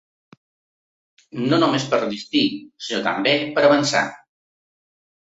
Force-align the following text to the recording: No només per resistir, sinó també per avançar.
No 1.51 1.59
només 1.65 1.87
per 1.93 2.01
resistir, 2.01 2.43
sinó 2.89 3.05
també 3.13 3.39
per 3.55 3.71
avançar. 3.71 4.07